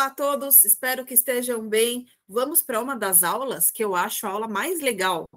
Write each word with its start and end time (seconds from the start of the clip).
Olá 0.00 0.06
a 0.06 0.14
todos, 0.14 0.64
espero 0.64 1.04
que 1.04 1.12
estejam 1.12 1.68
bem. 1.68 2.08
Vamos 2.26 2.62
para 2.62 2.80
uma 2.80 2.96
das 2.96 3.22
aulas 3.22 3.70
que 3.70 3.84
eu 3.84 3.94
acho 3.94 4.26
a 4.26 4.30
aula 4.30 4.48
mais 4.48 4.80
legal 4.80 5.28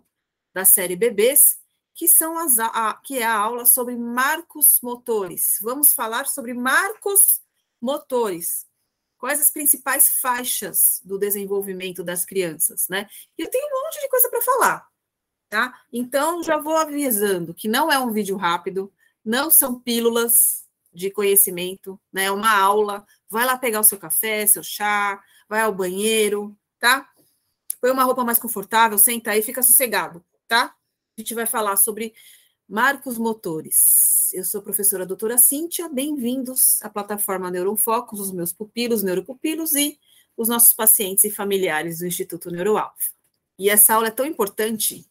da 0.54 0.64
série 0.64 0.96
Bebês, 0.96 1.60
que 1.94 2.08
são 2.08 2.38
as 2.38 2.58
a, 2.58 2.94
que 3.04 3.18
é 3.18 3.26
a 3.26 3.38
aula 3.38 3.66
sobre 3.66 3.94
marcos 3.98 4.80
motores. 4.82 5.60
Vamos 5.62 5.92
falar 5.92 6.28
sobre 6.28 6.54
marcos 6.54 7.42
motores. 7.82 8.66
Quais 9.18 9.42
as 9.42 9.50
principais 9.50 10.08
faixas 10.22 11.02
do 11.04 11.20
desenvolvimento 11.20 12.02
das 12.02 12.24
crianças, 12.24 12.88
né? 12.88 13.10
E 13.38 13.42
eu 13.42 13.50
tenho 13.50 13.68
um 13.68 13.84
monte 13.84 14.00
de 14.00 14.08
coisa 14.08 14.30
para 14.30 14.42
falar, 14.44 14.88
tá? 15.50 15.82
Então 15.92 16.42
já 16.42 16.58
vou 16.58 16.78
avisando 16.78 17.54
que 17.54 17.68
não 17.68 17.92
é 17.92 18.00
um 18.00 18.14
vídeo 18.14 18.38
rápido, 18.38 18.94
não 19.26 19.52
são 19.52 19.78
pílulas 19.78 20.64
de 20.94 21.10
conhecimento, 21.10 22.00
né? 22.14 22.26
É 22.26 22.32
uma 22.32 22.56
aula. 22.56 23.06
Vai 23.34 23.48
lá 23.48 23.58
pegar 23.58 23.80
o 23.80 23.84
seu 23.84 23.98
café, 23.98 24.46
seu 24.46 24.62
chá, 24.62 25.20
vai 25.50 25.62
ao 25.62 25.74
banheiro, 25.74 26.56
tá? 26.80 27.10
Põe 27.82 27.90
uma 27.90 28.04
roupa 28.04 28.24
mais 28.24 28.38
confortável, 28.38 28.96
senta 29.00 29.32
aí, 29.32 29.42
fica 29.42 29.64
sossegado, 29.64 30.24
tá? 30.48 30.76
A 31.18 31.20
gente 31.20 31.34
vai 31.34 31.48
falar 31.48 31.76
sobre 31.78 32.14
marcos 32.70 33.18
motores. 33.18 34.32
Eu 34.34 34.46
sou 34.46 34.62
a 34.62 34.64
professora 34.64 35.04
doutora 35.04 35.40
Cíntia, 35.40 35.90
bem-vindos 35.90 36.80
à 36.84 36.92
plataforma 36.92 37.50
Neurofocus, 37.50 38.20
os 38.20 38.32
meus 38.32 38.54
pupilos, 38.54 39.02
neuropupilos 39.02 39.74
e 39.74 40.00
os 40.38 40.48
nossos 40.48 40.76
pacientes 40.76 41.24
e 41.24 41.32
familiares 41.32 41.98
do 41.98 42.06
Instituto 42.06 42.52
Neuroalfa. 42.52 43.14
E 43.58 43.68
essa 43.68 43.96
aula 43.96 44.10
é 44.10 44.12
tão 44.12 44.28
importante, 44.28 45.10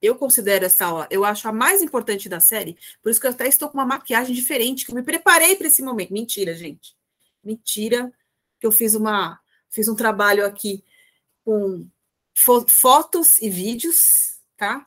eu 0.00 0.14
considero 0.14 0.66
essa 0.66 0.86
aula, 0.86 1.08
eu 1.10 1.24
acho 1.24 1.48
a 1.48 1.52
mais 1.52 1.82
importante 1.82 2.28
da 2.28 2.38
série, 2.38 2.78
por 3.02 3.10
isso 3.10 3.20
que 3.20 3.26
eu 3.26 3.32
até 3.32 3.48
estou 3.48 3.68
com 3.68 3.76
uma 3.76 3.84
maquiagem 3.84 4.32
diferente, 4.32 4.86
que 4.86 4.92
eu 4.92 4.96
me 4.96 5.02
preparei 5.02 5.56
para 5.56 5.66
esse 5.66 5.82
momento. 5.82 6.12
Mentira, 6.12 6.54
gente. 6.54 6.99
Mentira, 7.42 8.12
que 8.58 8.66
eu 8.66 8.72
fiz 8.72 8.94
uma 8.94 9.40
fiz 9.70 9.88
um 9.88 9.94
trabalho 9.94 10.44
aqui 10.44 10.84
com 11.44 11.88
fo 12.34 12.66
fotos 12.68 13.40
e 13.40 13.48
vídeos, 13.48 14.38
tá? 14.56 14.86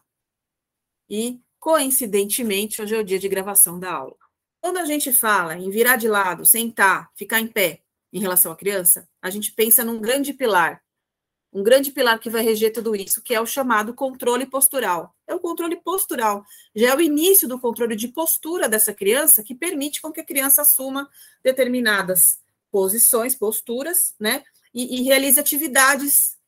E 1.09 1.39
coincidentemente, 1.59 2.81
hoje 2.81 2.95
é 2.95 2.99
o 2.99 3.03
dia 3.03 3.19
de 3.19 3.29
gravação 3.29 3.79
da 3.79 3.93
aula. 3.93 4.17
Quando 4.61 4.77
a 4.77 4.85
gente 4.85 5.11
fala 5.11 5.57
em 5.57 5.69
virar 5.69 5.95
de 5.97 6.07
lado, 6.07 6.45
sentar, 6.45 7.11
ficar 7.15 7.39
em 7.39 7.47
pé 7.47 7.81
em 8.11 8.19
relação 8.19 8.51
à 8.51 8.55
criança, 8.55 9.09
a 9.21 9.29
gente 9.29 9.51
pensa 9.51 9.83
num 9.83 9.99
grande 9.99 10.33
pilar, 10.33 10.83
um 11.51 11.61
grande 11.61 11.91
pilar 11.91 12.19
que 12.19 12.29
vai 12.29 12.41
reger 12.41 12.73
tudo 12.73 12.95
isso, 12.95 13.21
que 13.21 13.33
é 13.33 13.39
o 13.39 13.45
chamado 13.45 13.93
controle 13.93 14.45
postural. 14.45 15.15
É 15.27 15.35
o 15.35 15.39
controle 15.39 15.75
postural, 15.75 16.43
já 16.75 16.89
é 16.89 16.95
o 16.95 17.01
início 17.01 17.47
do 17.47 17.59
controle 17.59 17.95
de 17.95 18.07
postura 18.07 18.67
dessa 18.67 18.93
criança 18.93 19.43
que 19.43 19.53
permite 19.53 20.01
com 20.01 20.11
que 20.11 20.21
a 20.21 20.25
criança 20.25 20.63
assuma 20.63 21.09
determinadas 21.43 22.42
posições, 22.73 23.35
posturas, 23.35 24.15
né? 24.19 24.43
E, 24.73 24.97
e 24.97 25.03
realize 25.03 25.39
atividades 25.39 26.39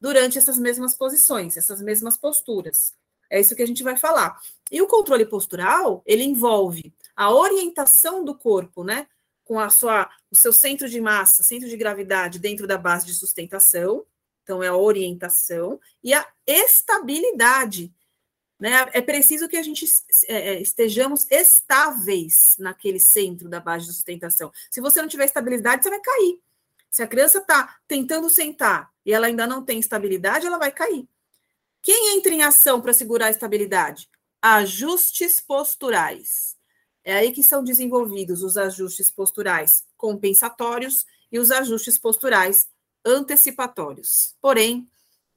durante 0.00 0.38
essas 0.38 0.56
mesmas 0.56 0.94
posições, 0.94 1.56
essas 1.56 1.82
mesmas 1.82 2.16
posturas. 2.16 2.94
É 3.28 3.40
isso 3.40 3.56
que 3.56 3.62
a 3.62 3.66
gente 3.66 3.82
vai 3.82 3.96
falar. 3.96 4.40
E 4.70 4.80
o 4.80 4.86
controle 4.86 5.26
postural, 5.26 6.00
ele 6.06 6.22
envolve 6.22 6.94
a 7.16 7.34
orientação 7.34 8.24
do 8.24 8.36
corpo, 8.36 8.84
né? 8.84 9.08
Com 9.44 9.58
a 9.58 9.68
sua, 9.68 10.08
o 10.30 10.36
seu 10.36 10.52
centro 10.52 10.88
de 10.88 11.00
massa, 11.00 11.42
centro 11.42 11.68
de 11.68 11.76
gravidade 11.76 12.38
dentro 12.38 12.64
da 12.64 12.78
base 12.78 13.04
de 13.04 13.14
sustentação, 13.14 14.06
então, 14.44 14.62
é 14.62 14.68
a 14.68 14.76
orientação 14.76 15.78
e 16.02 16.14
a 16.14 16.26
estabilidade. 16.46 17.92
Né? 18.58 18.72
É 18.92 19.00
preciso 19.00 19.48
que 19.48 19.56
a 19.56 19.62
gente 19.62 19.86
é, 20.26 20.54
é, 20.54 20.60
estejamos 20.60 21.26
estáveis 21.30 22.56
naquele 22.58 22.98
centro 22.98 23.48
da 23.48 23.60
base 23.60 23.86
de 23.86 23.92
sustentação. 23.92 24.52
Se 24.70 24.80
você 24.80 25.00
não 25.00 25.08
tiver 25.08 25.26
estabilidade, 25.26 25.84
você 25.84 25.90
vai 25.90 26.00
cair. 26.00 26.40
Se 26.90 27.02
a 27.02 27.06
criança 27.06 27.38
está 27.38 27.78
tentando 27.86 28.28
sentar 28.28 28.90
e 29.04 29.12
ela 29.12 29.26
ainda 29.26 29.46
não 29.46 29.64
tem 29.64 29.78
estabilidade, 29.78 30.46
ela 30.46 30.58
vai 30.58 30.72
cair. 30.72 31.08
Quem 31.82 32.16
entra 32.16 32.32
em 32.32 32.42
ação 32.42 32.80
para 32.80 32.92
segurar 32.92 33.26
a 33.26 33.30
estabilidade? 33.30 34.08
Ajustes 34.42 35.40
posturais. 35.40 36.56
É 37.04 37.14
aí 37.14 37.32
que 37.32 37.42
são 37.42 37.62
desenvolvidos 37.62 38.42
os 38.42 38.56
ajustes 38.56 39.10
posturais 39.10 39.86
compensatórios 39.96 41.06
e 41.30 41.38
os 41.38 41.50
ajustes 41.50 41.98
posturais 41.98 42.68
antecipatórios. 43.04 44.36
Porém, 44.40 44.86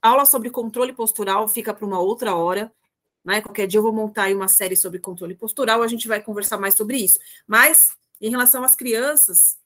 aula 0.01 0.25
sobre 0.25 0.49
controle 0.49 0.93
postural 0.93 1.47
fica 1.47 1.73
para 1.73 1.85
uma 1.85 1.99
outra 1.99 2.35
hora. 2.35 2.73
Né? 3.23 3.41
Qualquer 3.41 3.67
dia 3.67 3.77
eu 3.77 3.83
vou 3.83 3.93
montar 3.93 4.23
aí 4.23 4.33
uma 4.33 4.47
série 4.47 4.75
sobre 4.75 4.99
controle 4.99 5.35
postural, 5.35 5.81
a 5.81 5.87
gente 5.87 6.07
vai 6.07 6.21
conversar 6.21 6.57
mais 6.57 6.75
sobre 6.75 6.97
isso. 6.97 7.19
Mas, 7.47 7.89
em 8.19 8.29
relação 8.29 8.63
às 8.63 8.75
crianças, 8.75 9.57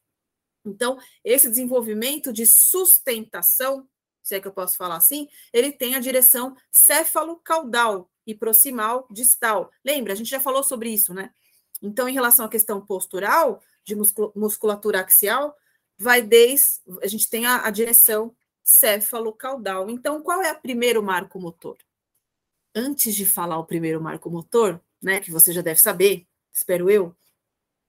então, 0.65 0.97
esse 1.23 1.47
desenvolvimento 1.47 2.33
de 2.33 2.45
sustentação, 2.45 3.87
se 4.23 4.35
é 4.35 4.39
que 4.39 4.47
eu 4.47 4.51
posso 4.51 4.75
falar 4.75 4.95
assim, 4.95 5.29
ele 5.53 5.71
tem 5.71 5.95
a 5.95 5.99
direção 5.99 6.57
céfalo-caudal 6.71 8.09
e 8.25 8.33
proximal 8.33 9.07
distal. 9.11 9.71
Lembra, 9.83 10.13
a 10.13 10.15
gente 10.15 10.29
já 10.29 10.39
falou 10.39 10.63
sobre 10.63 10.89
isso, 10.89 11.13
né? 11.13 11.31
Então, 11.81 12.09
em 12.09 12.13
relação 12.13 12.45
à 12.45 12.49
questão 12.49 12.83
postural, 12.83 13.61
de 13.83 13.95
musculatura 14.35 15.01
axial, 15.01 15.55
vai 15.97 16.21
desde. 16.23 16.81
A 17.03 17.07
gente 17.07 17.29
tem 17.29 17.45
a, 17.45 17.65
a 17.65 17.69
direção 17.69 18.35
céfalo-caudal. 18.63 19.89
Então, 19.89 20.21
qual 20.23 20.41
é 20.41 20.51
o 20.51 20.59
primeiro 20.59 21.03
marco 21.03 21.39
motor? 21.39 21.77
Antes 22.75 23.15
de 23.15 23.25
falar 23.25 23.57
o 23.57 23.65
primeiro 23.65 24.01
marco 24.01 24.29
motor, 24.29 24.81
né, 25.01 25.19
que 25.21 25.31
você 25.31 25.53
já 25.53 25.61
deve 25.61 25.79
saber, 25.79 26.27
espero 26.51 26.89
eu, 26.89 27.15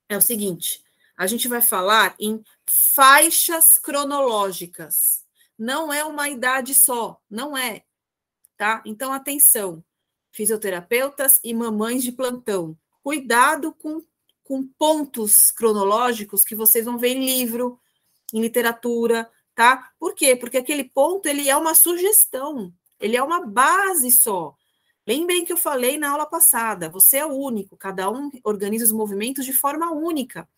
é 0.08 0.16
o 0.16 0.22
seguinte: 0.22 0.82
a 1.16 1.26
gente 1.26 1.48
vai 1.48 1.60
falar 1.60 2.14
em 2.20 2.42
faixas 2.66 3.78
cronológicas. 3.78 5.24
Não 5.58 5.92
é 5.92 6.04
uma 6.04 6.28
idade 6.28 6.74
só, 6.74 7.20
não 7.30 7.56
é, 7.56 7.82
tá? 8.56 8.82
Então, 8.84 9.12
atenção, 9.12 9.82
fisioterapeutas 10.30 11.40
e 11.42 11.54
mamães 11.54 12.02
de 12.02 12.12
plantão, 12.12 12.78
cuidado 13.02 13.72
com, 13.72 14.02
com 14.44 14.66
pontos 14.66 15.50
cronológicos 15.50 16.44
que 16.44 16.54
vocês 16.54 16.84
vão 16.84 16.98
ver 16.98 17.16
em 17.16 17.24
livro, 17.24 17.80
em 18.34 18.40
literatura, 18.40 19.30
tá? 19.54 19.90
Por 19.98 20.14
quê? 20.14 20.36
Porque 20.36 20.58
aquele 20.58 20.84
ponto 20.84 21.26
ele 21.26 21.48
é 21.48 21.56
uma 21.56 21.74
sugestão, 21.74 22.72
ele 23.00 23.16
é 23.16 23.22
uma 23.22 23.46
base 23.46 24.10
só. 24.10 24.55
Lembrem 25.06 25.44
que 25.44 25.52
eu 25.52 25.56
falei 25.56 25.96
na 25.96 26.10
aula 26.10 26.26
passada, 26.26 26.88
você 26.88 27.18
é 27.18 27.26
único, 27.26 27.76
cada 27.76 28.10
um 28.10 28.30
organiza 28.42 28.84
os 28.84 28.92
movimentos 28.92 29.44
de 29.44 29.52
forma 29.52 29.92
única. 29.92 30.48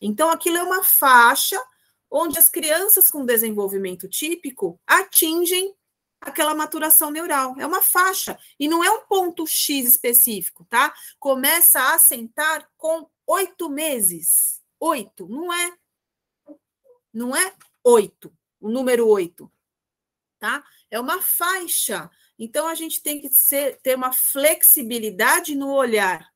Então, 0.00 0.30
aquilo 0.30 0.56
é 0.56 0.62
uma 0.62 0.82
faixa 0.82 1.62
onde 2.10 2.38
as 2.38 2.48
crianças 2.48 3.10
com 3.10 3.24
desenvolvimento 3.24 4.08
típico 4.08 4.80
atingem 4.86 5.74
aquela 6.20 6.54
maturação 6.54 7.10
neural. 7.10 7.54
É 7.58 7.66
uma 7.66 7.82
faixa 7.82 8.38
e 8.58 8.68
não 8.68 8.82
é 8.82 8.90
um 8.90 9.02
ponto 9.02 9.46
X 9.46 9.86
específico, 9.86 10.64
tá? 10.64 10.94
Começa 11.18 11.80
a 11.80 11.94
assentar 11.94 12.68
com 12.76 13.08
oito 13.26 13.68
meses. 13.68 14.60
Oito, 14.80 15.28
não 15.28 15.52
é 15.52 15.72
não 17.12 17.36
é 17.36 17.54
oito, 17.84 18.36
o 18.60 18.68
número 18.68 19.06
oito, 19.06 19.50
tá? 20.38 20.64
É 20.90 20.98
uma 20.98 21.22
faixa. 21.22 22.10
Então 22.38 22.66
a 22.66 22.74
gente 22.74 23.02
tem 23.02 23.20
que 23.20 23.28
ser, 23.28 23.78
ter 23.82 23.96
uma 23.96 24.12
flexibilidade 24.12 25.54
no 25.54 25.72
olhar, 25.72 26.28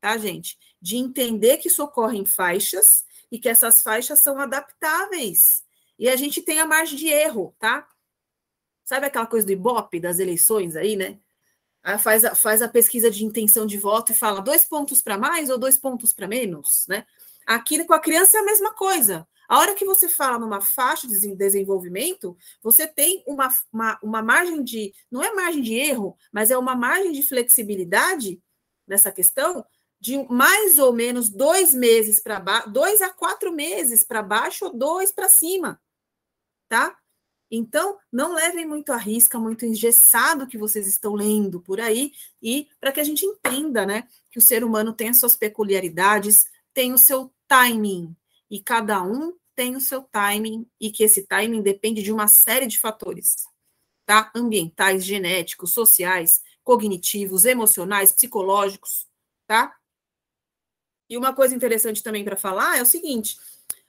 tá, 0.00 0.16
gente? 0.16 0.58
De 0.80 0.96
entender 0.96 1.58
que 1.58 1.68
isso 1.68 1.82
ocorre 1.82 2.18
em 2.18 2.24
faixas 2.24 3.04
e 3.30 3.38
que 3.38 3.48
essas 3.48 3.82
faixas 3.82 4.20
são 4.20 4.38
adaptáveis. 4.38 5.64
E 5.98 6.08
a 6.08 6.16
gente 6.16 6.40
tem 6.40 6.60
a 6.60 6.66
margem 6.66 6.96
de 6.96 7.08
erro, 7.08 7.54
tá? 7.58 7.86
Sabe 8.84 9.06
aquela 9.06 9.26
coisa 9.26 9.46
do 9.46 9.52
Ibope 9.52 10.00
das 10.00 10.18
eleições 10.18 10.76
aí, 10.76 10.96
né? 10.96 11.18
Aí 11.82 11.98
faz, 11.98 12.24
a, 12.24 12.34
faz 12.34 12.62
a 12.62 12.68
pesquisa 12.68 13.10
de 13.10 13.24
intenção 13.24 13.66
de 13.66 13.78
voto 13.78 14.12
e 14.12 14.14
fala 14.14 14.40
dois 14.40 14.64
pontos 14.64 15.00
para 15.00 15.16
mais 15.16 15.48
ou 15.50 15.58
dois 15.58 15.78
pontos 15.78 16.12
para 16.12 16.28
menos, 16.28 16.86
né? 16.88 17.06
Aqui 17.46 17.82
com 17.84 17.94
a 17.94 18.00
criança 18.00 18.38
é 18.38 18.40
a 18.40 18.44
mesma 18.44 18.72
coisa. 18.74 19.26
A 19.50 19.58
hora 19.58 19.74
que 19.74 19.84
você 19.84 20.08
fala 20.08 20.38
numa 20.38 20.60
faixa 20.60 21.08
de 21.08 21.34
desenvolvimento, 21.34 22.38
você 22.62 22.86
tem 22.86 23.24
uma, 23.26 23.52
uma, 23.72 23.98
uma 24.00 24.22
margem 24.22 24.62
de, 24.62 24.94
não 25.10 25.24
é 25.24 25.34
margem 25.34 25.60
de 25.60 25.74
erro, 25.74 26.16
mas 26.30 26.52
é 26.52 26.56
uma 26.56 26.76
margem 26.76 27.10
de 27.10 27.20
flexibilidade 27.24 28.40
nessa 28.86 29.10
questão 29.10 29.66
de 29.98 30.16
mais 30.32 30.78
ou 30.78 30.92
menos 30.92 31.28
dois 31.28 31.74
meses 31.74 32.20
para 32.20 32.38
baixo, 32.38 32.70
dois 32.70 33.02
a 33.02 33.10
quatro 33.10 33.52
meses 33.52 34.04
para 34.04 34.22
baixo 34.22 34.66
ou 34.66 34.72
dois 34.72 35.10
para 35.10 35.28
cima, 35.28 35.82
tá? 36.68 36.96
Então, 37.50 37.98
não 38.12 38.34
levem 38.34 38.64
muito 38.64 38.92
a 38.92 38.96
risca, 38.96 39.36
muito 39.36 39.66
engessado 39.66 40.46
que 40.46 40.56
vocês 40.56 40.86
estão 40.86 41.14
lendo 41.14 41.60
por 41.60 41.80
aí, 41.80 42.12
e 42.40 42.68
para 42.78 42.92
que 42.92 43.00
a 43.00 43.04
gente 43.04 43.26
entenda, 43.26 43.84
né, 43.84 44.06
que 44.30 44.38
o 44.38 44.42
ser 44.42 44.62
humano 44.62 44.92
tem 44.92 45.08
as 45.08 45.18
suas 45.18 45.34
peculiaridades, 45.34 46.44
tem 46.72 46.92
o 46.92 46.98
seu 46.98 47.34
timing, 47.48 48.14
e 48.50 48.60
cada 48.60 49.02
um 49.02 49.36
tem 49.54 49.76
o 49.76 49.80
seu 49.80 50.02
timing 50.02 50.66
e 50.80 50.90
que 50.90 51.04
esse 51.04 51.26
timing 51.26 51.62
depende 51.62 52.02
de 52.02 52.12
uma 52.12 52.26
série 52.26 52.66
de 52.66 52.78
fatores, 52.78 53.36
tá? 54.06 54.32
Ambientais, 54.34 55.04
genéticos, 55.04 55.72
sociais, 55.72 56.42
cognitivos, 56.64 57.44
emocionais, 57.44 58.12
psicológicos, 58.12 59.06
tá? 59.46 59.76
E 61.08 61.16
uma 61.16 61.34
coisa 61.34 61.54
interessante 61.54 62.02
também 62.02 62.24
para 62.24 62.36
falar 62.36 62.78
é 62.78 62.82
o 62.82 62.86
seguinte: 62.86 63.36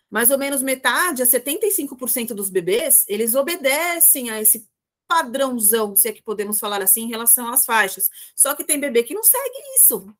mais 0.10 0.30
ou 0.30 0.38
menos 0.38 0.62
metade, 0.62 1.22
a 1.22 1.26
75% 1.26 2.34
dos 2.34 2.50
bebês, 2.50 3.06
eles 3.08 3.34
obedecem 3.34 4.30
a 4.30 4.42
esse 4.42 4.68
padrãozão, 5.08 5.96
se 5.96 6.08
é 6.08 6.14
que 6.14 6.24
podemos 6.24 6.60
falar 6.60 6.82
assim, 6.82 7.04
em 7.04 7.10
relação 7.10 7.52
às 7.52 7.66
faixas. 7.66 8.10
Só 8.36 8.56
que 8.56 8.64
tem 8.64 8.80
bebê 8.80 9.04
que 9.04 9.14
não 9.14 9.24
segue 9.24 9.76
isso. 9.76 10.14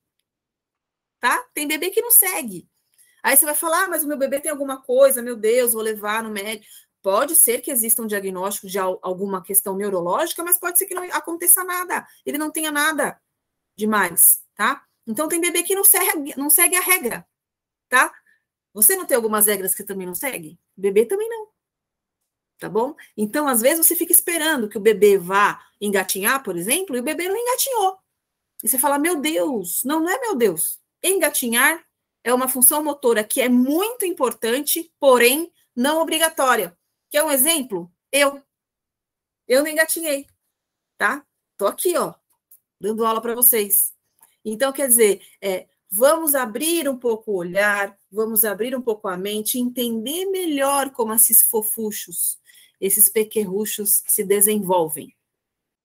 Tá? 1.20 1.42
Tem 1.54 1.68
bebê 1.68 1.90
que 1.90 2.02
não 2.02 2.12
segue. 2.12 2.68
Aí 3.24 3.38
você 3.38 3.46
vai 3.46 3.56
falar, 3.56 3.86
ah, 3.86 3.88
mas 3.88 4.04
o 4.04 4.08
meu 4.08 4.18
bebê 4.18 4.40
tem 4.40 4.52
alguma 4.52 4.82
coisa, 4.82 5.22
meu 5.22 5.36
Deus, 5.36 5.74
vou 5.74 5.82
levar 5.82 6.24
no 6.24 6.32
médico. 6.32 6.66
Pode 7.02 7.36
ser 7.36 7.62
que 7.62 7.72
exista 7.72 8.02
um 8.02 8.08
diagnóstico 8.08 8.68
de 8.68 8.78
alguma 8.78 9.42
questão 9.42 9.76
neurológica, 9.76 10.44
mas 10.44 10.60
pode 10.60 10.78
ser 10.78 10.86
que 10.86 10.94
não 10.94 11.04
aconteça 11.04 11.64
nada. 11.64 12.06
Ele 12.26 12.38
não 12.38 12.52
tenha 12.52 12.72
nada 12.72 13.20
demais, 13.76 14.44
tá? 14.56 14.84
Então 15.08 15.28
tem 15.28 15.42
bebê 15.42 15.64
que 15.64 15.76
não 15.76 15.84
segue, 15.84 16.34
não 16.38 16.50
segue 16.50 16.76
a 16.76 16.82
regra, 16.82 17.28
tá? 17.90 18.14
Você 18.74 18.96
não 18.96 19.06
tem 19.06 19.16
algumas 19.16 19.48
regras 19.48 19.74
que 19.74 19.84
também 19.84 20.08
não 20.08 20.16
segue? 20.16 20.60
Bebê 20.78 21.06
também 21.06 21.28
não. 21.28 21.50
Tá 22.60 22.70
bom? 22.70 22.96
Então, 23.18 23.48
às 23.48 23.60
vezes, 23.60 23.86
você 23.86 23.96
fica 23.96 24.12
esperando 24.12 24.70
que 24.70 24.78
o 24.78 24.82
bebê 24.82 25.18
vá 25.18 25.60
engatinhar, 25.82 26.44
por 26.44 26.56
exemplo, 26.56 26.96
e 26.96 27.00
o 27.00 27.04
bebê 27.04 27.28
não 27.28 27.36
engatinhou. 27.36 27.98
E 28.64 28.70
você 28.70 28.78
fala, 28.78 29.00
meu 29.00 29.20
Deus, 29.20 29.82
não, 29.84 30.00
não 30.02 30.10
é 30.10 30.20
meu 30.20 30.36
Deus. 30.36 30.80
Engatinhar 31.04 31.84
é 32.24 32.34
uma 32.34 32.48
função 32.48 32.84
motora 32.84 33.24
que 33.24 33.42
é 33.42 33.50
muito 33.50 34.06
importante, 34.06 34.92
porém 35.00 35.52
não 35.76 36.02
obrigatória. 36.02 36.78
Quer 37.10 37.24
um 37.24 37.32
exemplo? 37.32 37.92
Eu. 38.12 38.42
Eu 39.48 39.64
não 39.64 39.70
engatinhei, 39.70 40.28
tá? 40.98 41.26
Tô 41.58 41.66
aqui, 41.68 41.98
ó, 41.98 42.14
dando 42.80 43.06
aula 43.06 43.22
para 43.22 43.36
vocês. 43.36 43.94
Então, 44.46 44.72
quer 44.72 44.88
dizer, 44.88 45.22
é, 45.42 45.68
vamos 45.90 46.36
abrir 46.36 46.88
um 46.88 46.98
pouco 46.98 47.32
o 47.32 47.36
olhar, 47.36 47.98
vamos 48.10 48.46
abrir 48.46 48.76
um 48.76 48.82
pouco 48.82 49.08
a 49.08 49.18
mente, 49.18 49.60
entender 49.60 50.26
melhor 50.26 50.92
como 50.92 51.14
esses 51.14 51.42
fofuchos, 51.42 52.40
esses 52.80 53.10
pequerruchos 53.10 54.02
se 54.08 54.24
desenvolvem. 54.24 55.14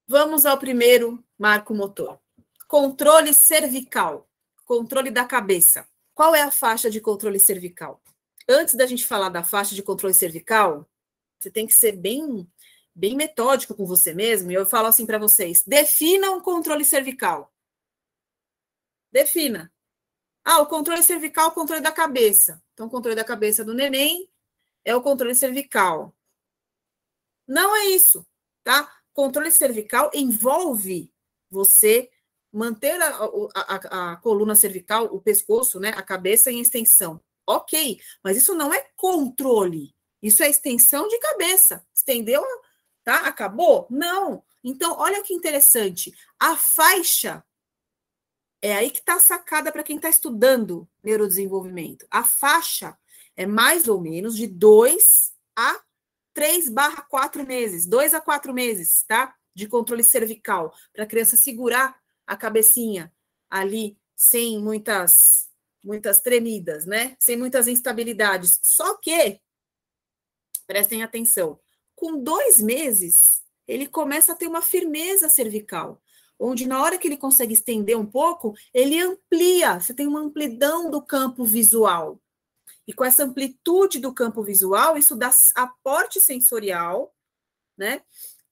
Vamos 0.06 0.46
ao 0.46 0.56
primeiro 0.56 1.22
marco 1.36 1.74
motor. 1.74 2.20
Controle 2.68 3.34
cervical, 3.34 4.28
controle 4.64 5.10
da 5.10 5.24
cabeça. 5.24 5.86
Qual 6.16 6.34
é 6.34 6.40
a 6.40 6.50
faixa 6.50 6.90
de 6.90 6.98
controle 6.98 7.38
cervical? 7.38 8.02
Antes 8.48 8.74
da 8.74 8.86
gente 8.86 9.06
falar 9.06 9.28
da 9.28 9.44
faixa 9.44 9.74
de 9.74 9.82
controle 9.82 10.14
cervical, 10.14 10.88
você 11.38 11.50
tem 11.50 11.66
que 11.66 11.74
ser 11.74 11.92
bem 11.92 12.50
bem 12.94 13.14
metódico 13.14 13.74
com 13.74 13.84
você 13.84 14.14
mesmo, 14.14 14.50
e 14.50 14.54
eu 14.54 14.64
falo 14.64 14.88
assim 14.88 15.04
para 15.04 15.18
vocês: 15.18 15.62
defina 15.62 16.30
um 16.30 16.40
controle 16.40 16.86
cervical. 16.86 17.52
Defina. 19.12 19.70
Ah, 20.42 20.60
o 20.60 20.66
controle 20.66 21.02
cervical, 21.02 21.48
o 21.48 21.52
controle 21.52 21.82
da 21.82 21.92
cabeça. 21.92 22.62
Então, 22.72 22.86
o 22.86 22.90
controle 22.90 23.14
da 23.14 23.24
cabeça 23.24 23.62
do 23.62 23.74
neném 23.74 24.26
é 24.86 24.96
o 24.96 25.02
controle 25.02 25.34
cervical. 25.34 26.16
Não 27.46 27.76
é 27.76 27.86
isso, 27.88 28.26
tá? 28.64 28.90
Controle 29.12 29.50
cervical 29.50 30.10
envolve 30.14 31.12
você 31.50 32.10
manter 32.56 33.00
a, 33.02 33.08
a, 33.54 34.12
a, 34.12 34.16
coluna 34.16 34.54
cervical, 34.54 35.04
o 35.06 35.20
pescoço, 35.20 35.78
né, 35.78 35.90
a 35.90 36.02
cabeça 36.02 36.50
em 36.50 36.60
extensão. 36.60 37.20
Ok, 37.46 38.00
mas 38.24 38.36
isso 38.36 38.54
não 38.54 38.72
é 38.72 38.88
controle. 38.96 39.94
Isso 40.22 40.42
é 40.42 40.48
extensão 40.48 41.06
de 41.06 41.18
cabeça. 41.18 41.86
Estendeu, 41.94 42.42
tá? 43.04 43.26
Acabou? 43.26 43.86
Não. 43.90 44.42
Então, 44.64 44.96
olha 44.98 45.22
que 45.22 45.34
interessante. 45.34 46.12
A 46.40 46.56
faixa 46.56 47.44
é 48.62 48.74
aí 48.74 48.90
que 48.90 48.98
está 49.00 49.16
a 49.16 49.20
sacada 49.20 49.70
para 49.70 49.84
quem 49.84 49.96
está 49.96 50.08
estudando 50.08 50.88
neurodesenvolvimento. 51.04 52.06
A 52.10 52.24
faixa 52.24 52.96
é 53.36 53.46
mais 53.46 53.86
ou 53.86 54.00
menos 54.00 54.34
de 54.34 54.46
2 54.46 55.34
a 55.54 55.80
3 56.32 56.70
barra 56.70 57.02
4 57.02 57.46
meses, 57.46 57.86
2 57.86 58.14
a 58.14 58.20
4 58.20 58.52
meses, 58.52 59.04
tá? 59.06 59.34
De 59.54 59.68
controle 59.68 60.02
cervical, 60.02 60.74
para 60.92 61.04
a 61.04 61.06
criança 61.06 61.36
segurar 61.36 61.96
a 62.26 62.37
cabecinha 62.37 63.12
ali 63.49 63.99
sem 64.14 64.58
muitas 64.61 65.46
muitas 65.82 66.20
tremidas, 66.20 66.84
né? 66.84 67.17
Sem 67.20 67.37
muitas 67.37 67.69
instabilidades. 67.69 68.58
Só 68.61 68.96
que, 68.96 69.40
prestem 70.67 71.05
atenção, 71.05 71.61
com 71.94 72.20
dois 72.20 72.61
meses, 72.61 73.40
ele 73.69 73.87
começa 73.87 74.32
a 74.32 74.34
ter 74.34 74.49
uma 74.49 74.61
firmeza 74.61 75.28
cervical 75.28 76.02
onde 76.38 76.67
na 76.67 76.82
hora 76.82 76.99
que 76.99 77.08
ele 77.08 77.17
consegue 77.17 77.55
estender 77.55 77.99
um 77.99 78.06
pouco, 78.06 78.55
ele 78.73 79.00
amplia, 79.00 79.81
você 79.81 79.94
tem 79.94 80.06
uma 80.06 80.20
amplidão 80.20 80.90
do 80.90 81.02
campo 81.02 81.44
visual. 81.44 82.20
E 82.87 82.93
com 82.93 83.05
essa 83.05 83.25
amplitude 83.25 83.99
do 83.99 84.14
campo 84.14 84.43
visual, 84.43 84.96
isso 84.96 85.17
dá 85.17 85.31
aporte 85.55 86.20
sensorial, 86.20 87.14
né, 87.76 88.02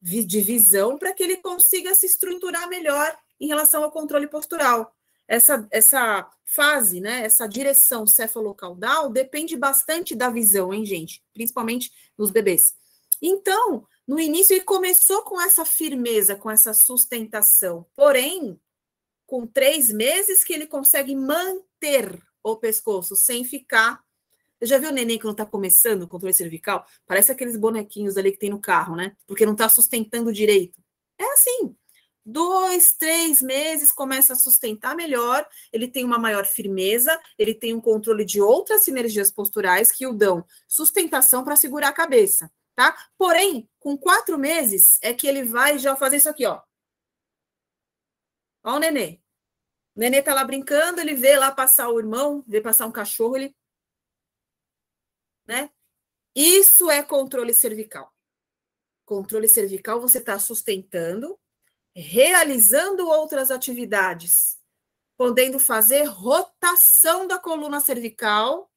de 0.00 0.41
visão, 0.41 0.99
para 0.99 1.12
que 1.12 1.23
ele 1.23 1.37
consiga 1.38 1.94
se 1.94 2.06
estruturar 2.06 2.69
melhor 2.69 3.17
em 3.40 3.46
relação 3.46 3.82
ao 3.82 3.90
controle 3.90 4.26
postural. 4.26 4.94
Essa, 5.26 5.66
essa 5.70 6.28
fase, 6.44 7.00
né, 7.00 7.25
essa 7.25 7.46
direção 7.46 8.06
cefalocaudal 8.06 9.10
depende 9.10 9.56
bastante 9.56 10.14
da 10.14 10.28
visão, 10.28 10.72
hein, 10.72 10.84
gente? 10.84 11.22
Principalmente 11.32 11.90
nos 12.16 12.31
bebês. 12.31 12.75
Então, 13.22 13.86
no 14.06 14.20
início, 14.20 14.54
ele 14.54 14.64
começou 14.64 15.22
com 15.22 15.40
essa 15.40 15.64
firmeza, 15.64 16.36
com 16.36 16.50
essa 16.50 16.75
sustentação. 16.75 17.86
Porém, 17.96 18.60
com 19.26 19.46
três 19.46 19.90
meses 19.90 20.44
que 20.44 20.52
ele 20.52 20.66
consegue 20.66 21.16
manter 21.16 22.22
o 22.42 22.56
pescoço 22.56 23.16
sem 23.16 23.44
ficar. 23.44 24.04
Você 24.58 24.66
já 24.66 24.78
viu 24.78 24.90
o 24.90 24.92
neném 24.92 25.19
que 25.19 25.25
não 25.25 25.32
está 25.32 25.46
começando 25.46 26.02
o 26.02 26.08
controle 26.08 26.34
cervical? 26.34 26.87
Parece 27.06 27.32
aqueles 27.32 27.56
bonequinhos 27.56 28.16
ali 28.16 28.30
que 28.30 28.38
tem 28.38 28.50
no 28.50 28.60
carro, 28.60 28.94
né? 28.94 29.16
Porque 29.26 29.46
não 29.46 29.54
está 29.54 29.69
sustentando 29.69 30.32
direito. 30.32 30.80
É 31.19 31.25
assim. 31.32 31.75
Dois, 32.25 32.93
três 32.94 33.43
meses 33.43 33.93
começa 33.93 34.32
a 34.32 34.37
sustentar 34.37 34.97
melhor, 34.97 35.47
ele 35.73 35.87
tem 35.87 36.05
uma 36.05 36.19
maior 36.19 36.47
firmeza, 36.47 37.21
ele 37.38 37.55
tem 37.55 37.75
um 37.75 37.81
controle 37.81 38.25
de 38.25 38.41
outras 38.41 38.82
sinergias 38.82 39.31
posturais 39.31 39.93
que 39.93 40.06
o 40.06 40.12
dão 40.12 40.44
sustentação 40.67 41.44
para 41.44 41.56
segurar 41.56 41.88
a 41.88 41.93
cabeça 41.93 42.50
tá? 42.75 42.97
Porém, 43.17 43.69
com 43.79 43.97
quatro 43.97 44.38
meses 44.38 44.99
é 45.03 45.15
que 45.15 45.26
ele 45.26 45.44
vai 45.44 45.79
já 45.79 45.97
fazer 45.97 46.17
isso 46.17 46.29
aqui, 46.29 46.47
ó. 46.47 46.62
Ó 48.65 48.76
o 48.76 48.79
nenê. 48.79 49.21
O 49.94 50.00
nenê 50.00 50.23
tá 50.23 50.35
lá 50.35 50.44
brincando, 50.44 51.00
ele 51.00 51.15
vê 51.15 51.37
lá 51.38 51.53
passar 51.53 51.88
o 51.88 51.99
irmão, 51.99 52.44
vê 52.47 52.61
passar 52.61 52.87
um 52.87 52.93
cachorro, 52.93 53.37
ele. 53.37 53.55
Né? 55.47 55.71
Isso 56.35 56.90
é 56.90 57.02
controle 57.02 57.54
cervical. 57.54 58.12
Controle 59.04 59.49
cervical, 59.49 60.00
você 60.00 60.19
está 60.19 60.38
sustentando, 60.38 61.38
realizando 61.94 63.08
outras 63.08 63.50
atividades, 63.50 64.58
podendo 65.16 65.58
fazer 65.58 66.04
rotação 66.04 67.26
da 67.26 67.38
coluna 67.38 67.80
cervical, 67.80 68.70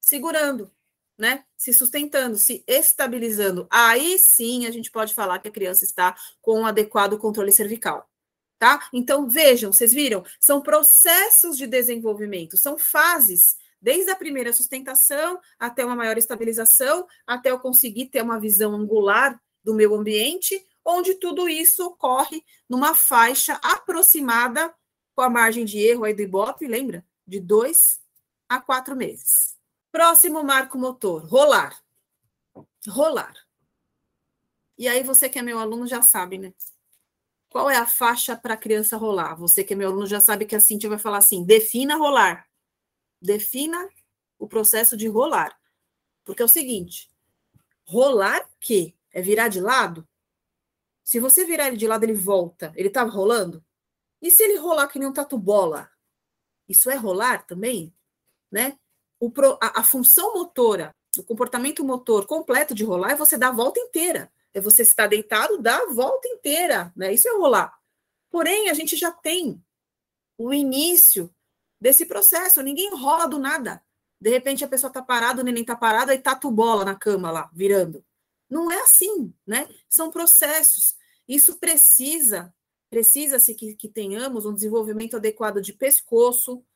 segurando 0.00 0.70
né, 1.20 1.44
se 1.54 1.74
sustentando, 1.74 2.36
se 2.38 2.64
estabilizando, 2.66 3.68
aí 3.70 4.18
sim 4.18 4.66
a 4.66 4.70
gente 4.70 4.90
pode 4.90 5.12
falar 5.12 5.38
que 5.38 5.48
a 5.48 5.52
criança 5.52 5.84
está 5.84 6.16
com 6.40 6.60
um 6.60 6.66
adequado 6.66 7.18
controle 7.18 7.52
cervical. 7.52 8.08
Tá? 8.58 8.88
Então, 8.92 9.28
vejam, 9.28 9.72
vocês 9.72 9.92
viram? 9.92 10.24
São 10.40 10.62
processos 10.62 11.56
de 11.56 11.66
desenvolvimento, 11.66 12.56
são 12.56 12.78
fases, 12.78 13.56
desde 13.80 14.10
a 14.10 14.16
primeira 14.16 14.52
sustentação 14.52 15.38
até 15.58 15.84
uma 15.84 15.94
maior 15.94 16.16
estabilização, 16.16 17.06
até 17.26 17.50
eu 17.50 17.58
conseguir 17.58 18.06
ter 18.06 18.22
uma 18.22 18.40
visão 18.40 18.74
angular 18.74 19.40
do 19.62 19.74
meu 19.74 19.94
ambiente, 19.94 20.66
onde 20.84 21.14
tudo 21.14 21.48
isso 21.48 21.86
ocorre 21.86 22.44
numa 22.68 22.94
faixa 22.94 23.54
aproximada, 23.62 24.74
com 25.14 25.22
a 25.22 25.30
margem 25.30 25.64
de 25.64 25.78
erro 25.78 26.04
aí 26.04 26.14
do 26.14 26.22
Ibope, 26.22 26.66
lembra? 26.66 27.04
De 27.26 27.40
dois 27.40 28.00
a 28.48 28.60
quatro 28.60 28.96
meses. 28.96 29.56
Próximo 29.92 30.42
marco 30.42 30.78
motor, 30.78 31.24
rolar. 31.26 31.80
Rolar. 32.88 33.34
E 34.78 34.88
aí, 34.88 35.02
você 35.02 35.28
que 35.28 35.38
é 35.38 35.42
meu 35.42 35.58
aluno 35.58 35.86
já 35.86 36.00
sabe, 36.00 36.38
né? 36.38 36.54
Qual 37.50 37.68
é 37.68 37.76
a 37.76 37.86
faixa 37.86 38.36
para 38.36 38.54
a 38.54 38.56
criança 38.56 38.96
rolar? 38.96 39.34
Você 39.34 39.62
que 39.62 39.74
é 39.74 39.76
meu 39.76 39.90
aluno 39.90 40.06
já 40.06 40.20
sabe 40.20 40.46
que 40.46 40.56
a 40.56 40.60
Cintia 40.60 40.88
vai 40.88 40.98
falar 40.98 41.18
assim: 41.18 41.44
defina 41.44 41.96
rolar. 41.96 42.48
Defina 43.20 43.88
o 44.38 44.48
processo 44.48 44.96
de 44.96 45.06
rolar. 45.08 45.54
Porque 46.24 46.40
é 46.40 46.44
o 46.44 46.48
seguinte: 46.48 47.10
rolar 47.84 48.48
que? 48.60 48.96
É 49.12 49.20
virar 49.20 49.48
de 49.48 49.60
lado? 49.60 50.08
Se 51.10 51.18
você 51.18 51.44
virar 51.44 51.66
ele 51.66 51.76
de 51.76 51.88
lado, 51.88 52.04
ele 52.04 52.14
volta. 52.14 52.72
Ele 52.76 52.86
estava 52.86 53.10
rolando? 53.10 53.64
E 54.22 54.30
se 54.30 54.44
ele 54.44 54.58
rolar 54.58 54.86
que 54.86 54.96
nem 54.96 55.08
um 55.08 55.12
tatu 55.12 55.36
bola? 55.36 55.90
Isso 56.68 56.88
é 56.88 56.94
rolar 56.94 57.44
também? 57.48 57.92
Né? 58.48 58.78
o, 59.18 59.28
a, 59.60 59.80
a 59.80 59.82
função 59.82 60.34
motora, 60.34 60.94
o 61.18 61.24
comportamento 61.24 61.84
motor 61.84 62.28
completo 62.28 62.76
de 62.76 62.84
rolar 62.84 63.10
é 63.10 63.16
você 63.16 63.36
dar 63.36 63.48
a 63.48 63.52
volta 63.52 63.80
inteira. 63.80 64.32
É 64.54 64.60
você 64.60 64.82
estar 64.82 65.08
deitado, 65.08 65.58
dar 65.58 65.82
a 65.82 65.92
volta 65.92 66.28
inteira, 66.28 66.92
né? 66.94 67.12
Isso 67.12 67.26
é 67.26 67.32
rolar. 67.32 67.76
Porém, 68.30 68.70
a 68.70 68.74
gente 68.74 68.96
já 68.96 69.10
tem 69.10 69.60
o 70.38 70.54
início 70.54 71.28
desse 71.80 72.06
processo, 72.06 72.62
ninguém 72.62 72.88
rola 72.94 73.26
do 73.26 73.40
nada. 73.40 73.82
De 74.20 74.30
repente 74.30 74.64
a 74.64 74.68
pessoa 74.68 74.90
está 74.90 75.02
parada, 75.02 75.42
o 75.42 75.44
neném 75.44 75.62
está 75.62 75.74
parado, 75.74 76.12
aí 76.12 76.20
tatu 76.20 76.52
bola 76.52 76.84
na 76.84 76.94
cama 76.94 77.32
lá, 77.32 77.50
virando. 77.52 78.04
Não 78.48 78.70
é 78.70 78.82
assim, 78.82 79.34
né? 79.44 79.68
São 79.88 80.08
processos. 80.08 80.99
Isso 81.30 81.58
precisa, 81.58 82.52
precisa-se 82.90 83.54
que, 83.54 83.76
que 83.76 83.88
tenhamos 83.88 84.44
um 84.44 84.52
desenvolvimento 84.52 85.16
adequado 85.16 85.60
de 85.60 85.72
pescoço, 85.72 86.66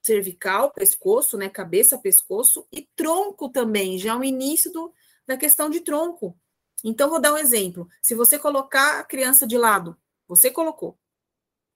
cervical, 0.00 0.70
pescoço, 0.70 1.36
né? 1.36 1.48
Cabeça, 1.48 1.98
pescoço 1.98 2.68
e 2.70 2.88
tronco 2.94 3.48
também, 3.48 3.98
já 3.98 4.12
é 4.12 4.16
o 4.16 4.22
início 4.22 4.70
do, 4.70 4.94
da 5.26 5.36
questão 5.36 5.68
de 5.68 5.80
tronco. 5.80 6.38
Então, 6.84 7.10
vou 7.10 7.20
dar 7.20 7.32
um 7.32 7.36
exemplo. 7.36 7.88
Se 8.00 8.14
você 8.14 8.38
colocar 8.38 9.00
a 9.00 9.04
criança 9.04 9.44
de 9.44 9.58
lado, 9.58 9.96
você 10.28 10.52
colocou, 10.52 10.96